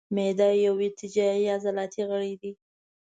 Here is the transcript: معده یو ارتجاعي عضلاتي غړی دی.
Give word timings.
معده 0.15 0.49
یو 0.65 0.75
ارتجاعي 0.85 1.45
عضلاتي 1.55 2.01
غړی 2.09 2.33
دی. 2.41 2.51